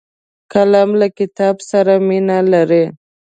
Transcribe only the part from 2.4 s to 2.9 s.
لري